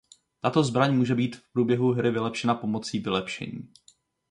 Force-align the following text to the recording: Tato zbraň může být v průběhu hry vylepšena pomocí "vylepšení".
Tato 0.41 0.63
zbraň 0.63 0.95
může 0.95 1.15
být 1.15 1.35
v 1.35 1.51
průběhu 1.53 1.91
hry 1.91 2.11
vylepšena 2.11 2.55
pomocí 2.55 2.99
"vylepšení". 2.99 3.69